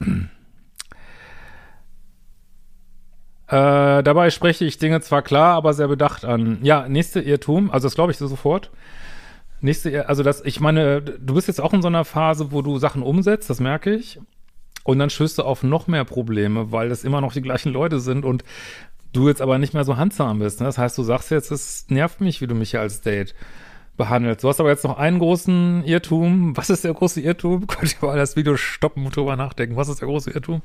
Äh, 3.48 4.02
dabei 4.02 4.30
spreche 4.30 4.64
ich 4.64 4.78
Dinge 4.78 5.00
zwar 5.02 5.22
klar, 5.22 5.54
aber 5.54 5.72
sehr 5.72 5.86
bedacht 5.86 6.24
an. 6.24 6.58
Ja, 6.62 6.88
nächste 6.88 7.20
Irrtum, 7.20 7.70
also 7.70 7.86
das 7.86 7.94
glaube 7.94 8.10
ich 8.10 8.18
so 8.18 8.26
sofort. 8.26 8.72
Nächste, 9.60 10.08
also 10.08 10.24
das, 10.24 10.44
ich 10.44 10.58
meine, 10.58 11.00
du 11.00 11.34
bist 11.34 11.46
jetzt 11.46 11.60
auch 11.60 11.72
in 11.72 11.80
so 11.80 11.86
einer 11.86 12.04
Phase, 12.04 12.50
wo 12.50 12.60
du 12.60 12.78
Sachen 12.78 13.04
umsetzt, 13.04 13.48
das 13.48 13.60
merke 13.60 13.94
ich. 13.94 14.18
Und 14.82 14.98
dann 14.98 15.10
stößt 15.10 15.38
du 15.38 15.42
auf 15.44 15.62
noch 15.62 15.86
mehr 15.86 16.04
Probleme, 16.04 16.72
weil 16.72 16.88
das 16.88 17.04
immer 17.04 17.20
noch 17.20 17.32
die 17.32 17.42
gleichen 17.42 17.72
Leute 17.72 18.00
sind 18.00 18.24
und 18.24 18.42
du 19.16 19.28
jetzt 19.28 19.42
aber 19.42 19.58
nicht 19.58 19.74
mehr 19.74 19.84
so 19.84 19.96
handsam 19.96 20.38
bist. 20.38 20.60
Ne? 20.60 20.66
Das 20.66 20.78
heißt, 20.78 20.96
du 20.96 21.02
sagst 21.02 21.30
jetzt, 21.30 21.50
es 21.50 21.86
nervt 21.88 22.20
mich, 22.20 22.40
wie 22.40 22.46
du 22.46 22.54
mich 22.54 22.70
hier 22.70 22.80
als 22.80 23.00
Date 23.00 23.34
behandelst. 23.96 24.44
Du 24.44 24.48
hast 24.48 24.60
aber 24.60 24.68
jetzt 24.68 24.84
noch 24.84 24.98
einen 24.98 25.18
großen 25.18 25.84
Irrtum. 25.84 26.56
Was 26.56 26.70
ist 26.70 26.84
der 26.84 26.94
große 26.94 27.20
Irrtum? 27.20 27.66
Könnt 27.66 27.96
ihr 28.00 28.06
mal 28.06 28.16
das 28.16 28.36
Video 28.36 28.56
stoppen 28.56 29.06
und 29.06 29.16
drüber 29.16 29.36
nachdenken. 29.36 29.76
Was 29.76 29.88
ist 29.88 30.00
der 30.00 30.08
große 30.08 30.30
Irrtum? 30.30 30.62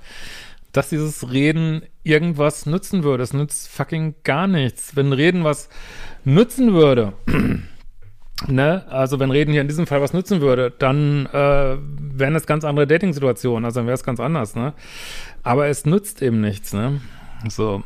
Dass 0.71 0.89
dieses 0.89 1.31
Reden 1.31 1.83
irgendwas 2.03 2.65
nützen 2.65 3.03
würde. 3.03 3.23
Es 3.23 3.33
nützt 3.33 3.69
fucking 3.69 4.15
gar 4.23 4.47
nichts. 4.47 4.95
Wenn 4.95 5.13
Reden 5.13 5.43
was 5.43 5.69
nützen 6.23 6.73
würde, 6.73 7.13
Ne? 8.47 8.83
Also 8.89 9.19
wenn 9.19 9.29
Reden 9.29 9.51
hier 9.51 9.61
in 9.61 9.67
diesem 9.67 9.85
Fall 9.85 10.01
was 10.01 10.13
nützen 10.13 10.41
würde, 10.41 10.71
dann 10.71 11.27
äh, 11.27 11.77
wären 11.77 12.35
es 12.35 12.47
ganz 12.47 12.63
andere 12.63 12.87
Dating-Situationen, 12.87 13.65
also 13.65 13.81
dann 13.81 13.85
wäre 13.85 13.93
es 13.93 14.03
ganz 14.03 14.19
anders, 14.19 14.55
ne? 14.55 14.73
Aber 15.43 15.67
es 15.67 15.85
nützt 15.85 16.23
eben 16.23 16.41
nichts, 16.41 16.73
ne? 16.73 17.01
So. 17.47 17.83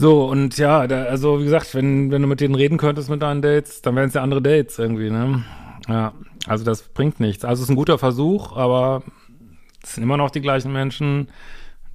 So, 0.00 0.24
und 0.24 0.56
ja, 0.56 0.86
da, 0.86 1.02
also 1.02 1.40
wie 1.40 1.44
gesagt, 1.44 1.74
wenn, 1.74 2.10
wenn 2.10 2.22
du 2.22 2.28
mit 2.28 2.40
denen 2.40 2.54
reden 2.54 2.78
könntest 2.78 3.10
mit 3.10 3.20
deinen 3.20 3.42
Dates, 3.42 3.82
dann 3.82 3.96
wären 3.96 4.08
es 4.08 4.14
ja 4.14 4.22
andere 4.22 4.40
Dates 4.40 4.78
irgendwie, 4.78 5.10
ne? 5.10 5.44
Ja, 5.88 6.14
also 6.46 6.64
das 6.64 6.84
bringt 6.84 7.20
nichts. 7.20 7.44
Also 7.44 7.60
es 7.60 7.64
ist 7.64 7.70
ein 7.70 7.76
guter 7.76 7.98
Versuch, 7.98 8.56
aber 8.56 9.02
es 9.82 9.96
sind 9.96 10.02
immer 10.02 10.16
noch 10.16 10.30
die 10.30 10.40
gleichen 10.40 10.72
Menschen, 10.72 11.28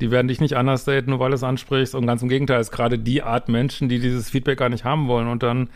die 0.01 0.11
werden 0.11 0.27
dich 0.27 0.39
nicht 0.39 0.55
anders 0.55 0.85
daten, 0.85 1.09
nur 1.09 1.19
weil 1.19 1.31
du 1.31 1.35
es 1.35 1.41
ansprichst. 1.43 1.95
Und 1.95 2.05
ganz 2.05 2.21
im 2.21 2.29
Gegenteil, 2.29 2.59
es 2.59 2.67
ist 2.67 2.75
gerade 2.75 2.99
die 2.99 3.23
Art 3.23 3.49
Menschen, 3.49 3.89
die 3.89 3.97
dieses 3.97 4.29
Feedback 4.29 4.59
gar 4.59 4.69
nicht 4.69 4.83
haben 4.85 5.07
wollen 5.07 5.27
und 5.27 5.41
dann 5.41 5.71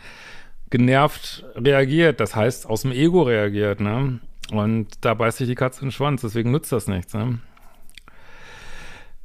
genervt 0.70 1.44
reagiert, 1.56 2.20
das 2.20 2.36
heißt 2.36 2.64
aus 2.70 2.82
dem 2.82 2.92
Ego 2.92 3.22
reagiert, 3.22 3.80
ne? 3.80 4.20
Und 4.52 5.04
da 5.04 5.14
beißt 5.14 5.38
sich 5.38 5.48
die 5.48 5.56
Katze 5.56 5.80
in 5.80 5.88
den 5.88 5.92
Schwanz, 5.92 6.20
deswegen 6.20 6.52
nützt 6.52 6.70
das 6.70 6.86
nichts, 6.86 7.12
ne? 7.12 7.40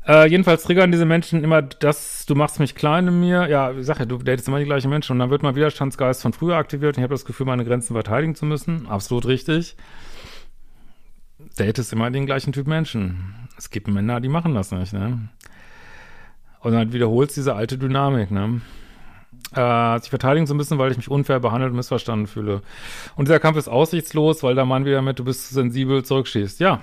Äh, 0.07 0.29
jedenfalls 0.29 0.63
triggern 0.63 0.91
diese 0.91 1.05
Menschen 1.05 1.43
immer 1.43 1.61
das, 1.61 2.25
du 2.25 2.35
machst 2.35 2.59
mich 2.59 2.75
klein 2.75 3.07
in 3.07 3.19
mir. 3.19 3.47
Ja, 3.49 3.71
ich 3.71 3.85
sag 3.85 3.99
ja, 3.99 4.05
du 4.05 4.17
datest 4.17 4.47
immer 4.47 4.59
die 4.59 4.65
gleichen 4.65 4.89
Menschen 4.89 5.13
und 5.13 5.19
dann 5.19 5.31
wird 5.31 5.41
mein 5.41 5.55
Widerstandsgeist 5.55 6.21
von 6.21 6.33
früher 6.33 6.57
aktiviert 6.57 6.95
und 6.95 7.01
ich 7.01 7.03
habe 7.03 7.13
das 7.13 7.25
Gefühl, 7.25 7.47
meine 7.47 7.65
Grenzen 7.65 7.93
verteidigen 7.93 8.35
zu 8.35 8.45
müssen. 8.45 8.87
Absolut 8.87 9.25
richtig. 9.25 9.75
Datest 11.57 11.91
immer 11.93 12.11
den 12.11 12.25
gleichen 12.25 12.53
Typ 12.53 12.67
Menschen. 12.67 13.47
Es 13.57 13.69
gibt 13.69 13.87
Männer, 13.87 14.21
die 14.21 14.29
machen 14.29 14.53
das 14.53 14.71
nicht, 14.71 14.93
ne? 14.93 15.29
Und 16.59 16.73
dann 16.73 16.93
wiederholst 16.93 17.37
diese 17.37 17.55
alte 17.55 17.77
Dynamik, 17.77 18.31
ne? 18.31 18.61
äh, 19.53 19.99
sich 19.99 20.09
verteidigen 20.09 20.47
zu 20.47 20.55
müssen, 20.55 20.77
weil 20.77 20.91
ich 20.91 20.97
mich 20.97 21.09
unfair 21.09 21.39
behandelt 21.39 21.71
und 21.71 21.77
missverstanden 21.77 22.27
fühle. 22.27 22.61
Und 23.15 23.27
dieser 23.27 23.39
Kampf 23.39 23.57
ist 23.57 23.67
aussichtslos, 23.67 24.43
weil 24.43 24.55
der 24.55 24.65
Mann 24.65 24.85
wieder 24.85 25.01
mit, 25.01 25.19
du 25.19 25.23
bist 25.23 25.49
sensibel, 25.49 26.03
zurückschießt. 26.03 26.59
Ja, 26.59 26.81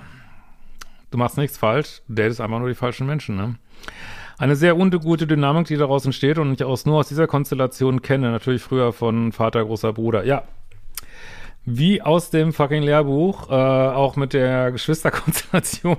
du 1.13 1.17
machst 1.17 1.37
nichts 1.37 1.57
falsch, 1.57 2.01
datest 2.07 2.41
einfach 2.41 2.59
nur 2.59 2.69
die 2.69 2.75
falschen 2.75 3.07
Menschen, 3.07 3.35
ne? 3.35 3.55
Eine 4.39 4.55
sehr 4.55 4.75
ungute 4.75 5.27
Dynamik, 5.27 5.67
die 5.67 5.77
daraus 5.77 6.05
entsteht 6.05 6.39
und 6.39 6.53
ich 6.53 6.63
aus, 6.63 6.85
nur 6.85 6.97
aus 6.97 7.07
dieser 7.07 7.27
Konstellation 7.27 8.01
kenne, 8.01 8.31
natürlich 8.31 8.63
früher 8.63 8.91
von 8.91 9.31
Vater, 9.31 9.63
großer 9.63 9.93
Bruder. 9.93 10.25
Ja, 10.25 10.43
wie 11.65 12.01
aus 12.01 12.29
dem 12.29 12.51
fucking 12.51 12.83
Lehrbuch, 12.83 13.49
äh, 13.49 13.53
auch 13.53 14.15
mit 14.15 14.33
der 14.33 14.71
Geschwisterkonstellation, 14.73 15.97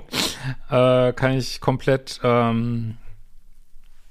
äh, 0.69 1.13
kann 1.13 1.31
ich 1.31 1.59
komplett 1.59 2.19
ähm, 2.23 2.97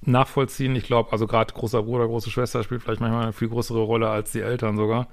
nachvollziehen. 0.01 0.75
Ich 0.75 0.85
glaube, 0.85 1.13
also 1.13 1.27
gerade 1.27 1.55
großer 1.55 1.83
Bruder, 1.83 2.07
große 2.07 2.31
Schwester 2.31 2.65
spielt 2.65 2.83
vielleicht 2.83 3.01
manchmal 3.01 3.25
eine 3.25 3.33
viel 3.33 3.49
größere 3.49 3.81
Rolle 3.81 4.09
als 4.09 4.33
die 4.33 4.41
Eltern 4.41 4.77
sogar. 4.77 5.07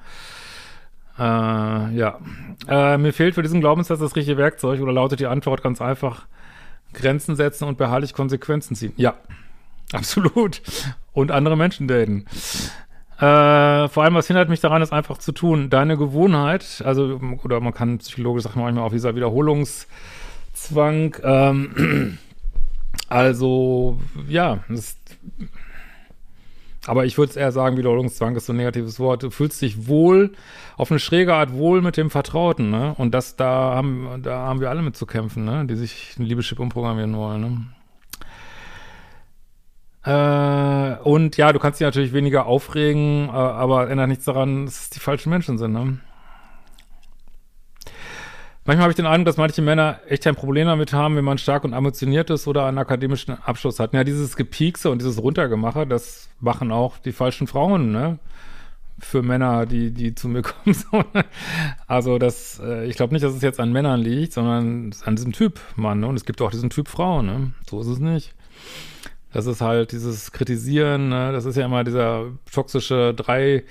Äh, 1.22 1.96
ja. 1.96 2.20
Äh, 2.68 2.98
mir 2.98 3.13
fehlt 3.13 3.36
für 3.36 3.44
diesen 3.44 3.62
Glaubenssatz 3.62 4.00
das 4.00 4.16
richtige 4.16 4.38
Werkzeug 4.38 4.82
oder 4.82 4.92
lautet 4.92 5.20
die 5.20 5.28
Antwort 5.28 5.62
ganz 5.62 5.80
einfach: 5.82 6.25
Grenzen 6.94 7.36
setzen 7.36 7.66
und 7.66 7.78
beharrlich 7.78 8.13
Konsequenzen 8.13 8.75
ziehen. 8.75 8.94
Ja, 8.98 9.13
absolut. 9.94 10.63
Und 11.13 11.30
andere 11.30 11.56
Menschen 11.56 11.88
daten. 11.88 12.25
Äh, 13.18 13.88
vor 13.90 14.04
allem, 14.04 14.16
was 14.16 14.25
hindert 14.25 14.50
mich 14.50 14.62
daran, 14.62 14.82
ist 14.82 14.94
einfach 14.94 15.20
zu 15.20 15.32
tun. 15.32 15.70
Deine 15.70 15.96
Gewohnheit, 15.96 16.82
also, 16.84 17.22
oder 17.44 17.60
man 17.60 17.75
kann 17.75 18.00
psychologisch 18.00 18.42
sagen, 18.44 18.60
manchmal 18.60 18.84
auch 18.84 18.92
dieser 18.92 19.16
Wiederholungszwang, 19.16 21.18
ähm, 21.22 22.18
also, 23.10 24.00
ja, 24.28 24.63
das, 24.70 24.98
aber 26.88 27.05
ich 27.05 27.17
würde 27.17 27.39
eher 27.39 27.51
sagen, 27.51 27.77
Wiederholungszwang 27.77 28.35
ist 28.35 28.47
so 28.47 28.53
ein 28.53 28.57
negatives 28.57 29.00
Wort. 29.00 29.23
Du 29.23 29.29
fühlst 29.29 29.61
dich 29.61 29.88
wohl, 29.88 30.31
auf 30.77 30.91
eine 30.91 31.00
schräge 31.00 31.35
Art 31.35 31.53
wohl 31.53 31.81
mit 31.81 31.95
dem 31.95 32.09
Vertrauten, 32.09 32.71
ne? 32.71 32.95
Und 32.97 33.13
das, 33.13 33.35
da 33.35 33.75
haben, 33.75 34.21
da 34.23 34.39
haben 34.47 34.61
wir 34.61 34.69
alle 34.69 34.81
mit 34.81 34.97
zu 34.97 35.05
kämpfen, 35.05 35.45
ne? 35.45 35.65
Die 35.65 35.75
sich 35.75 36.15
ein 36.17 36.23
Liebeschip 36.23 36.59
umprogrammieren 36.59 37.15
wollen, 37.15 37.41
ne? 37.41 37.67
Äh, 40.03 41.03
und 41.03 41.38
ja, 41.38 41.53
du 41.53 41.59
kannst 41.59 41.79
dich 41.79 41.85
natürlich 41.85 42.13
weniger 42.13 42.47
aufregen, 42.47 43.27
äh, 43.27 43.31
aber 43.31 43.89
ändert 43.91 44.07
nichts 44.07 44.25
daran, 44.25 44.65
dass 44.65 44.81
es 44.81 44.89
die 44.89 45.00
falschen 45.00 45.29
Menschen 45.29 45.59
sind, 45.59 45.73
ne? 45.73 46.00
Manchmal 48.63 48.84
habe 48.84 48.91
ich 48.91 48.96
den 48.96 49.08
Eindruck, 49.08 49.25
dass 49.25 49.38
manche 49.38 49.62
Männer 49.63 50.00
echt 50.08 50.27
ein 50.27 50.36
Problem 50.36 50.68
damit 50.68 50.94
haben, 50.94 51.15
wenn 51.15 51.25
man 51.25 51.39
stark 51.39 51.63
und 51.63 51.74
ambitioniert 51.74 52.30
ist 52.30 52.48
oder 52.48 52.65
einen 52.68 52.77
akademischen 52.77 53.32
Abschluss 53.32 53.80
hat. 53.80 53.94
Ja, 53.94 54.03
dieses 54.03 54.36
Gepiekse 54.36 54.91
und 54.91 55.00
dieses 55.01 55.22
Runtergemache, 55.22 55.88
das 55.88 56.30
machen 56.39 56.72
auch 56.72 57.00
die 57.00 57.12
falschen 57.12 57.48
Frauen, 57.48 57.91
ne? 57.91 58.20
Für 59.00 59.24
Männer, 59.24 59.65
die, 59.65 59.89
die 59.89 60.13
zu 60.13 60.27
mir 60.27 60.44
kommen. 60.44 60.75
also 61.88 62.20
das, 62.20 62.62
äh, 62.63 62.86
ich 62.86 62.96
glaube 62.96 63.13
nicht, 63.13 63.24
dass 63.24 63.34
es 63.34 63.41
jetzt 63.41 63.60
an 63.60 63.72
Männern 63.72 64.00
liegt, 64.00 64.34
sondern 64.34 64.91
an 65.06 65.15
diesem 65.15 65.32
Typ 65.32 65.60
Mann, 65.75 66.01
ne? 66.01 66.08
Und 66.08 66.15
es 66.15 66.25
gibt 66.25 66.39
auch 66.39 66.51
diesen 66.51 66.70
Typ 66.70 66.88
Frau, 66.88 67.24
ne? 67.24 67.53
So 67.68 67.82
ist 67.82 67.88
es 67.88 67.98
nicht. 67.98 68.36
Das 69.33 69.45
ist 69.45 69.61
halt 69.61 69.93
dieses 69.93 70.31
Kritisieren, 70.33 71.09
ne? 71.09 71.31
das 71.31 71.45
ist 71.45 71.55
ja 71.55 71.65
immer 71.65 71.83
dieser 71.85 72.25
toxische 72.51 73.13
Drei, 73.13 73.63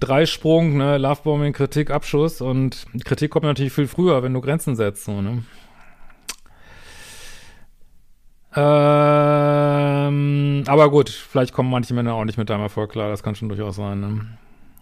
Dreisprung, 0.00 0.78
ne? 0.78 0.96
Lovebombing, 0.96 1.52
Kritik, 1.52 1.90
Abschuss 1.90 2.40
und 2.40 2.86
Kritik 3.04 3.30
kommt 3.30 3.44
natürlich 3.44 3.74
viel 3.74 3.86
früher, 3.86 4.22
wenn 4.22 4.32
du 4.32 4.40
Grenzen 4.40 4.74
setzt, 4.74 5.04
so, 5.04 5.20
ne? 5.20 5.42
Ähm, 8.54 8.62
aber 10.66 10.90
gut, 10.90 11.08
vielleicht 11.08 11.52
kommen 11.54 11.70
manche 11.70 11.94
Männer 11.94 12.14
auch 12.14 12.24
nicht 12.24 12.38
mit 12.38 12.50
deinem 12.50 12.62
Erfolg 12.62 12.92
klar, 12.92 13.08
das 13.10 13.22
kann 13.22 13.34
schon 13.34 13.48
durchaus 13.48 13.76
sein, 13.76 14.00
ne? 14.00 14.26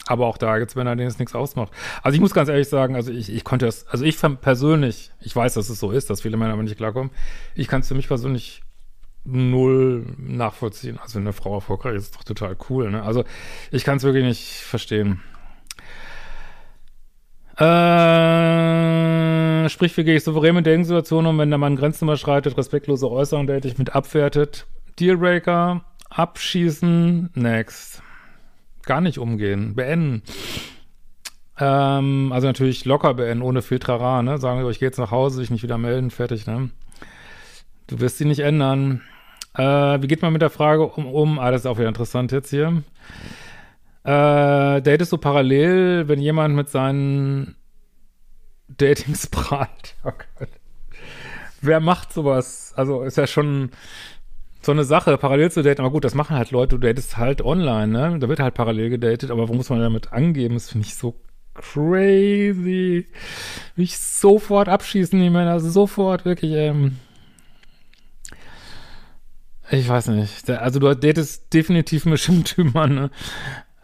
Aber 0.07 0.27
auch 0.27 0.39
da 0.39 0.59
gibt 0.59 0.71
es 0.71 0.77
Männer, 0.77 0.97
denen 0.97 1.09
es 1.09 1.19
nichts 1.21 1.35
ausmacht. 1.37 1.73
Also 2.03 2.15
ich 2.15 2.21
muss 2.21 2.35
ganz 2.35 2.49
ehrlich 2.49 2.69
sagen, 2.69 2.97
also 2.97 3.13
ich, 3.13 3.33
ich 3.33 3.45
konnte 3.45 3.67
das, 3.67 3.87
also 3.87 4.05
ich 4.05 4.17
persönlich, 4.41 5.13
ich 5.21 5.37
weiß, 5.37 5.55
dass 5.55 5.69
es 5.69 5.79
so 5.79 5.93
ist, 5.93 6.11
dass 6.11 6.23
viele 6.23 6.37
Männer 6.37 6.55
aber 6.55 6.63
nicht 6.63 6.77
klarkommen, 6.77 7.11
ich 7.55 7.69
kann 7.69 7.81
es 7.83 7.89
für 7.89 7.95
mich 7.95 8.09
persönlich 8.09 8.63
null 9.25 10.07
nachvollziehen. 10.19 10.99
Also 10.99 11.19
eine 11.19 11.33
Frau 11.33 11.55
erfolgreich 11.55 11.97
ist, 11.97 12.05
ist 12.05 12.17
doch 12.17 12.25
total 12.25 12.57
cool. 12.69 12.91
Ne? 12.91 13.03
Also 13.03 13.25
ich 13.71 13.85
kann 13.85 13.99
es 13.99 14.03
wirklich 14.03 14.25
nicht 14.25 14.61
verstehen. 14.63 15.21
Äh, 17.57 17.67
sprich, 19.69 19.95
wie 19.97 20.05
gehe 20.05 20.17
ich 20.17 20.25
souverän 20.25 20.55
mit 20.55 20.67
Dating-Situationen 20.67 21.31
um, 21.31 21.39
wenn 21.39 21.51
der 21.51 21.59
Mann 21.59 21.77
Grenzen 21.77 22.07
überschreitet, 22.07 22.57
respektlose 22.57 23.11
Äußerungen, 23.11 23.47
der 23.47 23.61
dich 23.61 23.77
mit 23.77 23.95
abwertet. 23.95 24.67
Dealbreaker, 24.99 25.85
abschießen, 26.09 27.31
next. 27.35 28.03
Gar 28.85 29.03
nicht 29.03 29.19
umgehen, 29.19 29.75
beenden. 29.75 30.23
Ähm, 31.59 32.33
also 32.33 32.47
natürlich 32.47 32.87
locker 32.87 33.13
beenden, 33.13 33.43
ohne 33.43 33.61
Filtrara, 33.61 34.23
ne? 34.23 34.39
Sagen 34.39 34.63
wir, 34.63 34.71
ich 34.71 34.79
gehe 34.79 34.89
jetzt 34.89 34.99
nach 34.99 35.11
Hause, 35.11 35.37
sich 35.37 35.51
nicht 35.51 35.63
wieder 35.63 35.77
melden, 35.77 36.11
fertig, 36.11 36.47
ne? 36.47 36.71
Du 37.91 37.99
wirst 38.01 38.19
sie 38.19 38.25
nicht 38.25 38.41
ändern. 38.41 39.03
Äh, 39.55 39.63
wie 40.01 40.07
geht 40.07 40.23
man 40.23 40.33
mit 40.33 40.43
der 40.43 40.51
Frage 40.51 40.87
um, 40.87 41.07
um? 41.07 41.39
Ah, 41.41 41.51
das 41.51 41.63
ist 41.63 41.67
auch 41.67 41.79
wieder 41.79 41.89
interessant 41.89 42.31
jetzt 42.31 42.51
hier. 42.51 42.83
Äh, 44.05 44.81
datest 44.81 45.13
du 45.13 45.19
parallel, 45.19 46.07
wenn 46.07 46.21
jemand 46.21 46.55
mit 46.55 46.69
seinen 46.69 47.57
Datings 48.69 49.27
prahlt? 49.31 49.97
Oh 50.05 50.13
Gott. 50.39 50.49
Wer 51.63 51.81
macht 51.81 52.13
sowas? 52.13 52.73
Also 52.77 53.03
ist 53.03 53.17
ja 53.17 53.27
schon 53.27 53.71
so 54.63 54.73
eine 54.73 54.85
Sache, 54.85 55.19
parallel 55.19 55.51
zu 55.51 55.63
daten. 55.63 55.81
Aber 55.81 55.91
gut, 55.91 56.05
das 56.05 56.15
machen 56.15 56.37
halt 56.37 56.53
Leute, 56.53 56.79
du 56.79 56.87
datest 56.87 57.17
halt 57.17 57.43
online, 57.43 57.89
ne? 57.89 58.19
Da 58.21 58.29
wird 58.29 58.39
halt 58.39 58.55
parallel 58.55 58.89
gedatet, 58.89 59.33
aber 59.33 59.49
wo 59.49 59.55
muss 59.55 59.69
man 59.69 59.81
damit 59.81 60.13
angeben? 60.13 60.55
Das 60.55 60.71
finde 60.71 60.87
ich 60.87 60.95
so 60.95 61.17
crazy. 61.55 63.07
Will 63.75 63.85
ich 63.85 63.99
sofort 63.99 64.69
abschießen, 64.69 65.21
die 65.21 65.29
Männer. 65.29 65.59
Sofort, 65.59 66.25
wirklich, 66.25 66.53
ähm. 66.53 66.97
Ich 69.71 69.89
weiß 69.89 70.09
nicht. 70.09 70.51
Also 70.51 70.81
du 70.81 70.95
datest 70.95 71.53
definitiv 71.53 72.05
einen 72.05 72.13
bestimmten 72.13 72.45
Typ 72.45 72.75
Mann, 72.75 72.95
ne? 72.95 73.11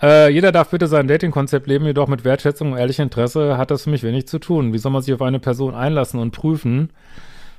Äh, 0.02 0.30
jeder 0.30 0.52
darf 0.52 0.70
bitte 0.70 0.88
sein 0.88 1.08
Dating-Konzept 1.08 1.66
leben, 1.66 1.86
jedoch 1.86 2.06
mit 2.08 2.24
Wertschätzung 2.24 2.72
und 2.72 2.78
ehrlichem 2.78 3.04
Interesse 3.04 3.56
hat 3.56 3.70
das 3.70 3.84
für 3.84 3.90
mich 3.90 4.02
wenig 4.02 4.28
zu 4.28 4.38
tun. 4.38 4.74
Wie 4.74 4.78
soll 4.78 4.92
man 4.92 5.00
sich 5.00 5.14
auf 5.14 5.22
eine 5.22 5.38
Person 5.38 5.74
einlassen 5.74 6.20
und 6.20 6.32
prüfen, 6.32 6.90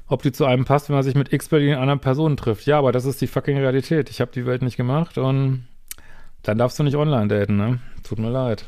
ob 0.07 0.21
die 0.21 0.31
zu 0.31 0.45
einem 0.45 0.63
passt, 0.63 0.89
wenn 0.89 0.95
man 0.95 1.03
sich 1.03 1.15
mit 1.15 1.33
x 1.33 1.49
Berlin 1.49 1.75
anderen 1.75 1.99
Personen 1.99 2.37
trifft? 2.37 2.67
Ja, 2.67 2.77
aber 2.77 2.91
das 2.91 3.05
ist 3.05 3.21
die 3.21 3.27
fucking 3.27 3.57
Realität. 3.57 4.09
Ich 4.11 4.21
habe 4.21 4.31
die 4.31 4.45
Welt 4.45 4.61
nicht 4.61 4.77
gemacht 4.77 5.17
und 5.17 5.65
dann 6.43 6.57
darfst 6.59 6.77
du 6.77 6.83
nicht 6.83 6.95
online 6.95 7.27
daten, 7.27 7.57
ne? 7.57 7.79
Tut 8.03 8.19
mir 8.19 8.29
leid. 8.29 8.65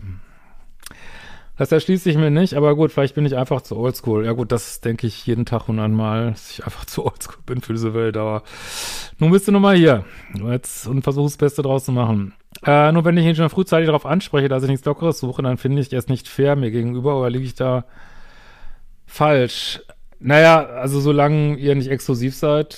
Das 1.59 1.73
erschließt 1.73 2.05
sich 2.05 2.15
mir 2.15 2.31
nicht, 2.31 2.53
aber 2.53 2.73
gut, 2.73 2.89
vielleicht 2.89 3.15
bin 3.15 3.25
ich 3.25 3.35
einfach 3.35 3.59
zu 3.59 3.75
oldschool. 3.75 4.25
Ja 4.25 4.31
gut, 4.31 4.53
das 4.53 4.79
denke 4.79 5.07
ich 5.07 5.27
jeden 5.27 5.45
Tag 5.45 5.67
hundertmal, 5.67 6.31
dass 6.31 6.51
ich 6.51 6.63
einfach 6.63 6.85
zu 6.85 7.05
oldschool 7.05 7.35
bin 7.45 7.59
für 7.59 7.73
diese 7.73 7.93
Welt, 7.93 8.15
aber 8.15 8.43
nun 9.17 9.31
bist 9.31 9.45
du 9.45 9.51
nun 9.51 9.61
mal 9.61 9.75
hier 9.75 10.05
jetzt, 10.47 10.87
und 10.87 11.03
versuche 11.03 11.25
das 11.25 11.35
Beste 11.35 11.61
draus 11.61 11.83
zu 11.83 11.91
machen. 11.91 12.33
Äh, 12.65 12.93
nur 12.93 13.03
wenn 13.03 13.17
ich 13.17 13.25
ihn 13.25 13.35
schon 13.35 13.49
frühzeitig 13.49 13.87
darauf 13.87 14.05
anspreche, 14.05 14.47
dass 14.47 14.63
ich 14.63 14.69
nichts 14.69 14.85
Lockeres 14.85 15.19
suche, 15.19 15.41
dann 15.41 15.57
finde 15.57 15.81
ich 15.81 15.91
es 15.91 16.07
nicht 16.07 16.29
fair 16.29 16.55
mir 16.55 16.71
gegenüber 16.71 17.19
oder 17.19 17.29
liege 17.29 17.43
ich 17.43 17.55
da 17.55 17.83
falsch? 19.05 19.81
Naja, 20.21 20.63
also 20.63 21.01
solange 21.01 21.57
ihr 21.57 21.75
nicht 21.75 21.91
exklusiv 21.91 22.37
seid, 22.37 22.77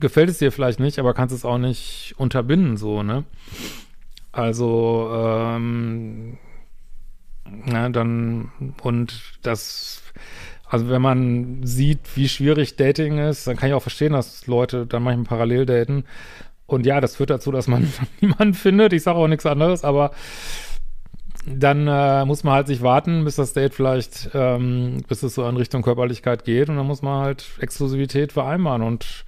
gefällt 0.00 0.30
es 0.30 0.38
dir 0.38 0.50
vielleicht 0.50 0.80
nicht, 0.80 0.98
aber 0.98 1.14
kannst 1.14 1.32
es 1.32 1.44
auch 1.44 1.58
nicht 1.58 2.14
unterbinden, 2.16 2.76
so, 2.76 3.04
ne? 3.04 3.22
Also, 4.32 5.10
ähm, 5.14 6.38
ja, 7.66 7.88
dann, 7.88 8.50
und 8.82 9.22
das, 9.42 10.02
also 10.66 10.88
wenn 10.88 11.02
man 11.02 11.60
sieht, 11.62 12.00
wie 12.16 12.28
schwierig 12.28 12.76
Dating 12.76 13.18
ist, 13.18 13.46
dann 13.46 13.56
kann 13.56 13.68
ich 13.68 13.74
auch 13.74 13.82
verstehen, 13.82 14.12
dass 14.12 14.46
Leute 14.46 14.86
dann 14.86 15.02
manchmal 15.02 15.26
parallel 15.26 15.66
daten. 15.66 16.04
Und 16.66 16.84
ja, 16.84 17.00
das 17.00 17.16
führt 17.16 17.30
dazu, 17.30 17.50
dass 17.50 17.66
man 17.66 17.92
niemanden 18.20 18.54
findet. 18.54 18.92
Ich 18.92 19.02
sage 19.02 19.18
auch 19.18 19.28
nichts 19.28 19.46
anderes, 19.46 19.84
aber 19.84 20.10
dann 21.46 21.88
äh, 21.88 22.24
muss 22.26 22.44
man 22.44 22.54
halt 22.54 22.66
sich 22.66 22.82
warten, 22.82 23.24
bis 23.24 23.36
das 23.36 23.54
Date 23.54 23.72
vielleicht, 23.72 24.30
ähm, 24.34 25.02
bis 25.08 25.22
es 25.22 25.34
so 25.34 25.48
in 25.48 25.56
Richtung 25.56 25.82
Körperlichkeit 25.82 26.44
geht. 26.44 26.68
Und 26.68 26.76
dann 26.76 26.86
muss 26.86 27.00
man 27.02 27.22
halt 27.22 27.46
Exklusivität 27.60 28.32
vereinbaren 28.32 28.82
und 28.82 29.24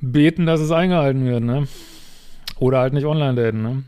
beten, 0.00 0.44
dass 0.46 0.60
es 0.60 0.70
eingehalten 0.70 1.24
wird, 1.24 1.42
ne? 1.42 1.66
Oder 2.58 2.80
halt 2.80 2.92
nicht 2.92 3.06
online 3.06 3.34
daten, 3.34 3.62
ne? 3.62 3.82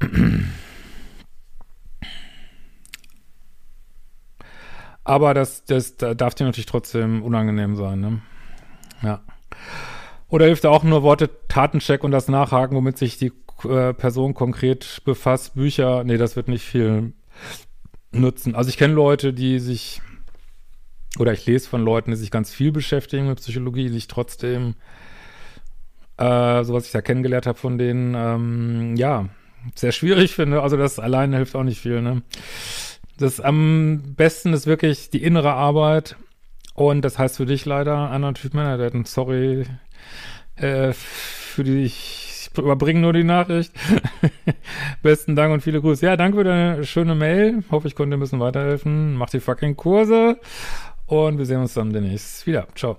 Aber 5.04 5.34
das, 5.34 5.64
das, 5.64 5.96
das 5.96 6.16
darf 6.16 6.34
dir 6.34 6.44
natürlich 6.44 6.66
trotzdem 6.66 7.22
unangenehm 7.22 7.76
sein, 7.76 8.00
ne? 8.00 8.22
Ja. 9.02 9.20
Oder 10.28 10.46
hilft 10.46 10.64
auch 10.64 10.84
nur 10.84 11.02
Worte 11.02 11.28
Tatencheck 11.48 12.04
und 12.04 12.12
das 12.12 12.28
Nachhaken, 12.28 12.76
womit 12.76 12.96
sich 12.96 13.18
die 13.18 13.32
äh, 13.64 13.92
Person 13.92 14.32
konkret 14.32 15.02
befasst. 15.04 15.54
Bücher, 15.54 16.04
nee, 16.04 16.16
das 16.16 16.36
wird 16.36 16.48
nicht 16.48 16.64
viel 16.64 17.12
nutzen. 18.12 18.54
Also 18.54 18.70
ich 18.70 18.78
kenne 18.78 18.94
Leute, 18.94 19.32
die 19.32 19.58
sich, 19.58 20.00
oder 21.18 21.32
ich 21.32 21.44
lese 21.46 21.68
von 21.68 21.82
Leuten, 21.82 22.12
die 22.12 22.16
sich 22.16 22.30
ganz 22.30 22.52
viel 22.52 22.72
beschäftigen 22.72 23.26
mit 23.26 23.38
Psychologie, 23.38 23.84
die 23.84 23.92
sich 23.92 24.08
trotzdem, 24.08 24.74
äh, 26.16 26.62
so 26.64 26.74
was 26.74 26.86
ich 26.86 26.92
da 26.92 27.02
kennengelernt 27.02 27.46
habe 27.46 27.58
von 27.58 27.76
denen, 27.76 28.14
ähm, 28.14 28.96
ja, 28.96 29.28
sehr 29.74 29.92
schwierig 29.92 30.34
finde. 30.34 30.62
Also 30.62 30.76
das 30.76 30.98
alleine 30.98 31.36
hilft 31.36 31.54
auch 31.56 31.62
nicht 31.62 31.80
viel, 31.80 32.02
ne? 32.02 32.22
Das 33.18 33.40
am 33.40 34.14
besten 34.16 34.52
ist 34.52 34.66
wirklich 34.66 35.10
die 35.10 35.22
innere 35.22 35.52
Arbeit. 35.52 36.16
Und 36.74 37.02
das 37.02 37.18
heißt 37.18 37.36
für 37.36 37.46
dich 37.46 37.66
leider 37.66 38.10
anderen 38.10 38.34
Typ 38.34 38.52
daten. 38.52 39.04
Sorry 39.04 39.66
äh, 40.56 40.92
für 40.92 41.64
die, 41.64 41.84
ich 41.84 42.50
überbringe 42.56 43.00
nur 43.00 43.12
die 43.12 43.24
Nachricht. 43.24 43.72
Besten 45.02 45.36
Dank 45.36 45.52
und 45.52 45.62
viele 45.62 45.80
Grüße. 45.80 46.06
Ja, 46.06 46.16
danke 46.16 46.38
für 46.38 46.44
deine 46.44 46.84
schöne 46.84 47.14
Mail. 47.14 47.64
Hoffe, 47.70 47.88
ich 47.88 47.94
konnte 47.94 48.16
ein 48.16 48.20
bisschen 48.20 48.40
weiterhelfen. 48.40 49.14
Mach 49.14 49.30
die 49.30 49.40
fucking 49.40 49.76
Kurse. 49.76 50.38
Und 51.06 51.38
wir 51.38 51.46
sehen 51.46 51.60
uns 51.60 51.74
dann 51.74 51.92
demnächst 51.92 52.46
wieder. 52.46 52.66
Ciao. 52.74 52.98